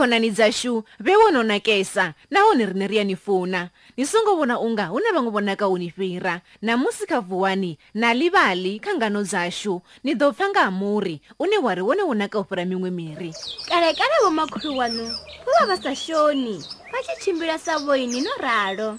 khonani 0.00 0.30
dzashu 0.30 0.84
vewononakesa 1.00 2.14
nahone 2.30 2.66
rine 2.66 2.86
ri 2.86 2.96
ya 2.96 3.04
ni 3.04 3.16
funa 3.16 3.68
ni 3.96 4.06
songo 4.06 4.34
vona 4.36 4.58
unga 4.60 4.86
hu 4.86 5.00
na 5.00 5.12
vangu 5.12 5.30
vonaka 5.30 5.68
u 5.68 5.78
ni 5.78 5.90
fhira 5.90 6.40
namusi 6.62 7.06
kha 7.06 7.20
vuwani 7.20 7.78
na 7.94 8.14
livali 8.14 8.78
kha 8.78 8.94
ngano 8.94 9.22
dzashu 9.22 9.80
ni 10.04 10.14
ḓo 10.14 10.32
pfa 10.32 10.48
nga 10.48 10.60
ha 10.60 10.70
muri 10.70 11.20
une 11.38 11.58
wari 11.58 11.82
wone 11.84 12.02
wonaka 12.02 12.38
u 12.40 12.44
fhira 12.48 12.64
miṅwe 12.64 12.90
miri 12.90 13.30
kale 13.68 13.92
kale 13.94 14.16
vo 14.24 14.30
makhulu 14.30 14.78
wanu 14.78 15.04
vo 15.44 15.50
vha 15.58 15.66
vha 15.68 15.76
sa 15.82 15.92
shoni 15.94 16.56
vha 16.92 16.98
tshi 17.04 17.14
tshimbila 17.20 17.58
sa 17.58 17.76
voini 17.78 18.20
no 18.24 18.30
ralo 18.40 18.96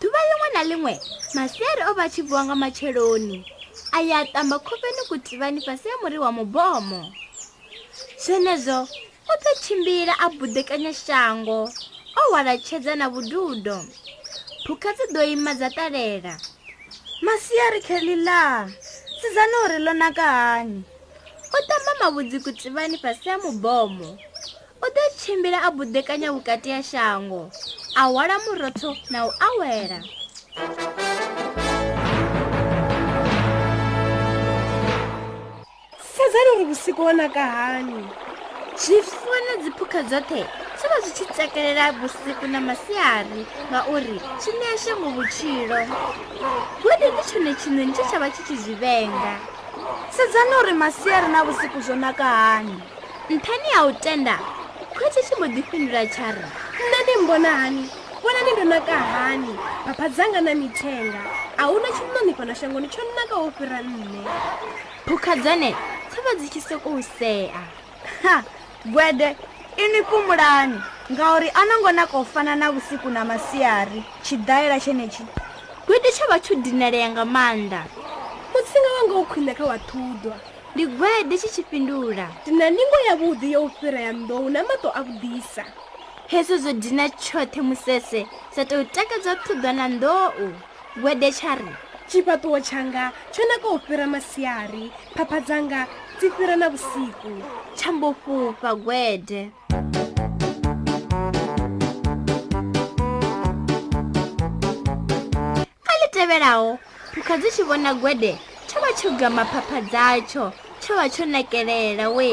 ḓuvha 0.00 0.18
liṅwe 0.28 0.48
na 0.54 0.60
liṅwe 0.68 0.92
masiari 1.34 1.82
o 1.88 1.94
vha 1.96 2.08
tshi 2.12 2.22
vuwa 2.28 2.44
nga 2.44 2.54
matsheloni 2.54 3.38
a 3.96 4.02
ya 4.04 4.20
ṱamba 4.28 4.60
khofeni 4.60 5.02
kutivani 5.08 5.60
fhasi 5.64 5.88
ya 5.88 5.96
muri 6.02 6.18
wa 6.20 6.28
mubomo 6.32 7.00
zenezo 8.24 8.84
o 9.30 9.34
ḓo 9.42 9.50
tshimbila 9.60 10.14
a 10.18 10.26
buḓekanya 10.38 10.92
shango 11.04 11.60
o 12.16 12.22
hwala 12.30 12.52
tshedza 12.62 12.92
na 12.96 13.06
vhududo 13.12 13.76
phukha 14.64 14.90
dzi 14.96 15.06
ḓo 15.14 15.22
ima 15.34 15.52
dza 15.58 15.68
ṱalela 15.76 16.34
masiari 17.26 17.80
kheḽila 17.86 18.40
sidzana 19.18 19.56
uri 19.64 19.78
ḽo 19.84 19.92
naka 20.00 20.22
hani 20.40 20.80
o 21.54 21.58
tamba 21.68 21.92
mavhudzi 22.02 22.38
kutivani 22.44 22.96
fhasi 23.02 23.26
ya 23.30 23.36
mubomo 23.44 24.10
o 24.82 24.86
ḓo 24.94 25.02
tshimbila 25.18 25.58
a 25.66 25.70
buḓekanya 25.76 26.28
vhukati 26.34 26.68
ya 26.74 26.80
shango 26.90 27.42
a 27.96 28.02
hwala 28.10 28.34
murotho 28.46 28.90
na 29.12 29.18
u 29.26 29.30
awela 29.48 29.98
sedzani 36.14 36.50
uri 36.54 36.64
vhusiku 36.70 37.00
wo 37.06 37.12
naka 37.12 37.42
hani 37.56 38.00
zvifuwo 38.80 39.34
nedzipuka 39.48 40.02
dzote 40.02 40.44
zvova 40.78 41.00
zvichitsakerera 41.04 41.92
vusiku 41.96 42.44
namasiyari 42.46 43.46
ngauri 43.72 44.20
zvineshe 44.38 44.92
muvuchiro 45.00 45.80
gode 46.84 47.06
ndicho 47.12 47.38
nechinhu 47.40 47.82
ndichochava 47.84 48.30
chichizvivenga 48.30 49.34
sedzanouri 50.14 50.72
masiyari 50.82 51.28
navusiku 51.32 51.80
zvonaka 51.86 52.24
hani 52.24 52.76
ntani 53.36 53.66
yautenda 53.74 54.38
kwete 54.94 55.20
chimbodzifindura 55.28 56.06
chari 56.06 56.40
ndanimbona 56.88 57.50
hani 57.58 57.90
vona 58.22 58.40
nindonaka 58.42 58.92
hani 58.98 59.58
papa 59.86 60.08
dzanga 60.08 60.40
namitenga 60.40 61.20
hauna 61.56 61.88
chinonipa 61.96 62.44
nashangoni 62.44 62.88
chonaka 62.88 63.34
wofira 63.36 63.80
nne 63.82 64.20
puka 65.06 65.36
dzane 65.36 65.74
dzava 66.12 66.30
dzichisokuuseha 66.36 67.62
gwede 68.92 69.36
ini 69.76 70.02
kumulani 70.02 70.80
ngauri 71.12 71.50
anongonaka 71.54 72.18
u 72.18 72.24
fana 72.24 72.56
na 72.56 72.72
vhusiku 72.72 73.08
na 73.08 73.24
masiari 73.24 74.02
tshidaela 74.22 74.80
tshenetshi 74.80 75.22
gwede 75.86 76.08
tsha 76.12 76.26
vha 76.30 76.38
tsho 76.40 76.54
dinalea 76.54 77.08
nga 77.14 77.22
maanḓa 77.24 77.82
mutsinga 78.52 78.90
wanga 78.96 79.14
u 79.14 79.24
khwine 79.26 79.54
kha 79.54 79.64
wathudwa 79.64 80.34
ndi 80.74 80.84
gwede 80.86 81.34
tshi 81.38 81.48
tshifhindula 81.48 82.26
ndina 82.42 82.66
ningo 82.70 82.98
yavhuḓi 83.08 83.48
yo 83.52 83.64
u 83.64 83.70
fhira 83.70 84.00
ya 84.00 84.12
ndowu 84.12 84.48
na 84.50 84.60
maṱo 84.62 84.88
a 84.94 85.00
vhuḓisa 85.02 85.64
hezwo 86.30 86.56
zwo 86.62 86.72
dina 86.72 87.06
tshoṱhe 87.10 87.60
musese 87.62 88.26
sa 88.54 88.64
tou 88.64 88.84
takadzwa 88.84 89.34
thudwa 89.44 89.72
na 89.72 89.88
ndou 89.88 90.32
gwede 90.96 91.30
tsha 91.32 91.54
ri 91.54 91.70
tshifhaṱuwo 92.08 92.58
tshanga 92.62 93.12
tsho 93.32 93.42
naka 93.50 93.68
u 93.70 93.78
fhira 93.78 94.06
masiari 94.06 94.90
phapha 95.16 95.38
dzanga 95.46 95.80
dzi 96.20 96.30
fhira 96.32 96.56
na 96.56 96.68
vusiku 96.72 97.30
tshambofufa 97.76 98.70
gwede 98.80 99.40
kha 105.84 105.94
ḽi 106.00 106.08
tevhelaho 106.16 106.78
phukha 107.12 107.34
dzi 107.40 107.48
tshi 107.52 107.62
vhona 107.68 107.92
gwede 108.00 108.32
tsho 108.66 108.78
vha 108.80 108.90
tsho 108.96 109.10
gama 109.20 109.44
phapha 109.44 109.80
dzatsho 109.92 110.44
tsho 110.80 110.92
vha 110.96 111.04
tsho 111.12 111.24
nakelela 111.28 112.08
we 112.16 112.32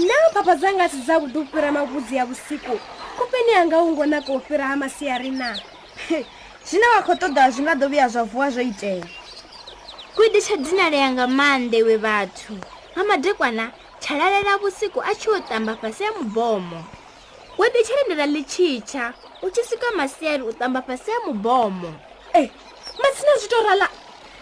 na 0.00 0.14
phapha 0.32 0.56
dzanga 0.56 0.88
si 0.88 0.96
dzavhuḓi 1.04 1.36
u 1.36 1.46
fhira 1.52 1.68
mavudzi 1.76 2.16
ya 2.16 2.24
vhusiku 2.24 2.80
kupeni 3.20 3.52
anga 3.60 3.84
ungo 3.84 4.06
naka 4.08 4.32
u 4.32 4.40
fhira 4.40 4.64
ha 4.72 4.76
masiari 4.80 5.28
na 5.30 5.52
zwine 6.64 6.86
wa 6.96 7.02
khou 7.04 7.20
ṱoḓa 7.20 7.52
zwi 7.52 7.62
nga 7.68 7.74
ḓo 7.76 7.84
vhuya 7.86 8.08
zwa 8.08 8.24
vuwa 8.24 8.48
zwo 8.50 8.62
itea 8.64 9.04
gwidi 10.16 10.40
tsha 10.40 10.56
dzinalea 10.56 11.12
nga 11.12 11.24
maanḓa 11.28 11.76
iwe 11.82 11.96
vhathu 12.00 12.52
mamadekwana 12.96 13.70
tshalalela 14.00 14.58
vhusiku 14.58 15.02
a 15.10 15.14
tshi 15.14 15.30
o 15.30 15.40
tamba 15.40 15.76
fhasi 15.76 16.04
ya 16.04 16.12
mubomo 16.12 16.80
wo 17.58 17.66
ḓi 17.70 17.80
tshalendela 17.86 18.26
ḽitshitsha 18.26 19.12
u 19.42 19.50
tshi 19.50 19.62
sika 19.64 19.86
masiari 19.96 20.42
u 20.42 20.52
tamba 20.52 20.82
fhasi 20.82 21.10
ya 21.10 21.18
mubomo 21.26 21.90
e 22.38 22.42
eh, 22.42 22.48
matsina 23.02 23.34
zwi 23.40 23.48
to 23.50 23.58
rala 23.66 23.88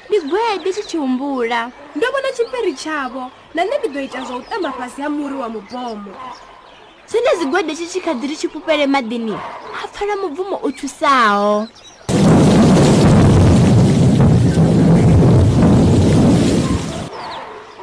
ndi 0.09 0.19
gwedi 0.29 0.71
tshi 0.73 0.83
tshi 0.83 0.97
humbula 0.99 1.71
ndo 1.97 2.07
vhona 2.13 2.31
tshiperi 2.33 2.73
tshavho 2.75 3.25
na 3.55 3.61
nne 3.65 3.75
ndi 3.79 3.89
ḓo 3.89 4.01
ita 4.05 4.21
zwa 4.27 4.37
u 4.37 4.43
tamba 4.43 4.71
fhasi 4.77 4.99
ha 5.03 5.09
muri 5.09 5.35
wa 5.35 5.49
mubomo 5.49 6.13
zwine 7.09 7.31
zigwedi 7.39 7.73
tshi 7.77 7.87
tshi 7.87 8.01
kha 8.01 8.13
ḓi 8.21 8.25
ri 8.31 8.37
tshi 8.37 8.49
fhupele 8.49 8.85
maḓini 8.87 9.37
ha 9.77 9.85
pfhala 9.93 10.15
mubvumo 10.23 10.57
u 10.57 10.69
thusaho 10.77 11.69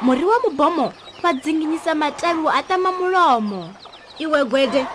muri 0.02 0.24
wa 0.24 0.40
mubomo 0.40 0.94
vha 1.22 1.34
dzinginyisa 1.36 1.92
matavhi 1.96 2.48
a 2.48 2.64
tama 2.64 2.92
mulomo 2.96 3.68
iwe 4.24 4.46
gwede 4.48 4.88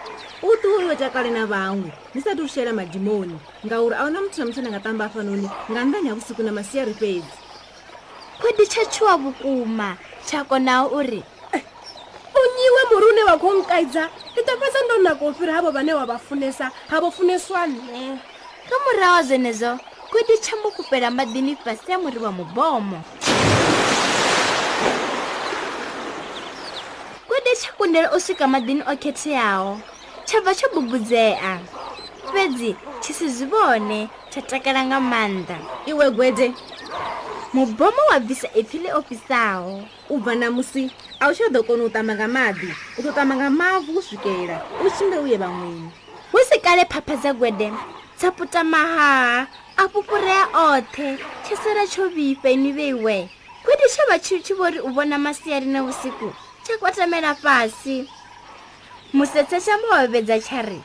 u 0.43 0.49
ṱuwiwe 0.57 0.97
takale 0.97 1.29
na 1.31 1.45
vhaṅwe 1.45 1.93
ni 2.17 2.21
sathu 2.25 2.49
shela 2.49 2.73
madimoni 2.73 3.37
ngauri 3.69 3.95
a 4.01 4.05
hu 4.05 4.11
na 4.11 4.21
muthu 4.25 4.41
na 4.41 4.45
muthu 4.49 4.61
ana 4.65 4.71
nga 4.73 4.81
tamba 4.81 5.05
hafhanoni 5.05 5.45
nga 5.69 5.81
nnḓani 5.85 6.09
ha 6.09 6.15
vhusiku 6.17 6.43
na 6.43 6.53
masiari 6.57 6.95
fhedzi 6.97 7.37
khwedi 8.41 8.65
chachiwa 8.67 9.21
tshuwa 9.37 9.97
chako 10.25 10.57
nawo 10.59 10.89
konao 10.89 10.99
uri 10.99 11.21
eh, 11.53 11.63
unyiwe 12.41 12.81
muri 12.89 13.05
une 13.13 13.23
wa 13.29 13.37
khou 13.37 13.53
nkaidza 13.61 14.09
ndi 14.33 14.41
ḓo 14.41 14.55
fhedza 14.57 14.81
ndo 14.89 14.97
nako 15.05 15.25
u 15.29 15.35
fhira 15.37 15.53
havho 15.53 15.71
vhane 15.71 15.93
wa 15.95 16.07
vha 16.09 16.17
funesa 16.19 16.73
ha 16.89 16.97
vho 17.01 17.13
funeswa 17.13 17.69
nṋe 17.69 18.05
nga 18.67 18.77
murahu 18.85 19.15
ha 19.21 19.23
zwenezwo 19.29 19.77
khwedi 20.09 20.41
tsha 20.41 20.57
mbukufhela 20.57 21.13
maḓini 21.13 21.59
ya 21.93 21.97
muri 22.01 22.19
wa 22.25 22.33
mubomo 22.33 22.99
tendele 27.95 28.17
u 28.17 28.21
swika 28.21 28.45
maḓini 28.51 28.83
o 28.93 28.97
khetheaho 28.99 29.79
tsha 30.27 30.39
bva 30.43 30.53
tsho 30.59 30.67
bubudzea 30.75 31.59
fhedzi 32.31 32.75
tshi 33.01 33.13
si 33.19 33.27
zwi 33.31 33.47
vhone 33.51 34.01
tsha 34.31 34.41
takala 34.51 34.81
nga 34.89 34.99
maanḓa 34.99 35.57
iwe 35.91 36.07
gwede 36.17 36.47
mubomo 37.55 38.03
wa 38.11 38.19
bvisa 38.19 38.49
ipfi 38.61 38.79
ḽi 38.83 38.91
ofisaho 38.99 39.75
u 40.11 40.15
bva 40.23 40.33
namusi 40.35 40.91
a 41.23 41.31
u 41.31 41.35
tsha 41.35 41.47
ḓo 41.55 41.61
kona 41.67 41.85
u 41.87 41.91
tamba 41.95 42.13
nga 42.19 42.27
maḓi 42.35 42.71
u 42.99 43.03
to 43.05 43.11
tamba 43.15 43.35
nga 43.39 43.49
mavu 43.61 43.91
u 43.99 44.03
swikela 44.03 44.57
u 44.83 44.91
tshimbe 44.91 45.17
u 45.23 45.27
ye 45.31 45.37
vhaṅweni 45.39 45.89
hu 46.33 46.39
si 46.51 46.57
kale 46.59 46.83
phapha 46.91 47.15
dza 47.17 47.31
gwede 47.39 47.69
tsaputa 48.19 48.61
mahaha 48.65 49.47
a 49.77 49.83
fhufurea 49.93 50.43
oṱhe 50.73 51.09
tshisela 51.47 51.85
tsho 51.93 52.05
vhifa 52.15 52.49
ini 52.51 52.71
vheiwe 52.75 53.17
gwede 53.65 53.87
tsha 53.93 54.03
vha 54.11 54.17
tshi 54.19 54.43
tshi 54.43 54.53
vho 54.59 54.67
ri 54.73 54.81
u 54.83 54.91
vhona 54.91 55.15
masiarina 55.27 55.81
vhusiku 55.87 56.29
tshikotamela 56.65 57.35
fasi 57.35 57.97
musetsheshamo 59.17 59.87
wa 59.93 60.01
vhevedza 60.09 60.37
tshareti 60.45 60.85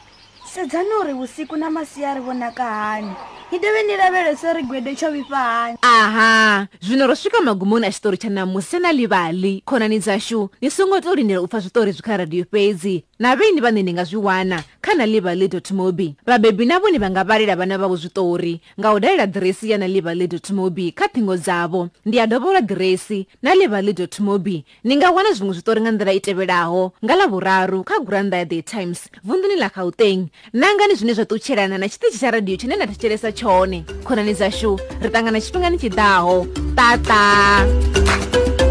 sedzani 0.54 0.90
uri 1.04 1.13
usiku 1.13 1.56
na 1.56 1.69
masiyari 1.69 2.19
vonaka 2.22 2.63
hani 2.63 3.12
yi 3.51 3.60
tive 3.60 3.84
ni 3.84 3.96
lavelese 3.98 4.54
rigwede 4.54 4.94
xo 4.96 5.12
vifa 5.12 5.38
hani 5.38 5.78
aha 5.81 6.68
zvino 6.81 7.07
ro 7.07 7.16
swika 7.16 7.42
magumoni 7.42 7.86
a 7.86 7.92
xitori 7.94 8.18
xa 8.18 8.30
namusi 8.34 8.80
na 8.81 8.90
livali 8.92 9.62
khonani 9.66 10.00
dzaxu 10.01 10.50
ni 10.62 10.72
sungoto 10.74 11.13
lindela 11.16 11.42
u 11.42 11.48
pfa 11.48 11.62
switori 11.62 11.92
byi 11.94 12.01
kha 12.01 12.18
radiyo 12.18 12.46
fezi 12.51 13.04
na 13.19 13.36
veni 13.36 13.62
vani 13.62 13.84
ni 13.84 13.94
nga 13.94 14.04
zwi 14.04 14.18
wana 14.19 14.63
kha 14.81 14.94
na 14.98 15.06
livali 15.06 15.50
mobi 15.74 16.16
vabebi 16.25 16.66
na 16.66 16.80
voni 16.81 16.98
va 16.98 17.10
nga 17.10 17.24
valela 17.24 17.54
vana 17.56 17.78
vavo 17.78 17.98
switori 17.98 18.62
nga 18.80 18.94
u 18.94 18.98
dalela 19.00 19.28
diresi 19.30 19.69
ya 19.69 19.78
na 19.78 19.86
livali 19.88 20.28
mobi 20.54 20.92
kha 20.92 21.07
thingo 21.07 21.38
dzavo 21.38 21.90
ndi 22.06 22.18
ya 22.18 22.28
dovola 22.28 22.62
diresi 22.62 23.28
na 23.42 23.54
livali 23.56 23.94
mobi 24.19 24.66
ni 24.84 24.95
nga 24.98 25.12
wana 25.12 25.30
zvin'we 25.34 25.54
switori 25.54 25.81
nga 25.81 25.92
ndlela 25.92 26.13
i 26.13 26.19
tevelaho 26.19 26.92
nga 27.06 27.16
lavuraru 27.16 27.84
kha 27.84 28.00
guranda 28.00 28.38
ya 28.38 28.45
the 28.45 28.62
times 28.62 29.10
vundu 29.24 29.48
ni 29.48 29.56
la 29.56 29.69
gauteng 29.69 30.30
nangani 30.54 30.96
zvine 30.96 31.14
zvatocherana 31.16 31.78
na 31.78 31.90
chitichi 31.90 32.20
cha 32.20 32.32
radiyo 32.32 32.58
chine 32.58 32.76
ndatacheresa 32.76 33.32
chone 33.32 33.86
khonani 34.04 34.34
zashu 34.34 34.80
ritangana 35.02 35.42
tshifhingani 35.42 35.78
chidaho 35.78 36.46
tata 36.76 38.69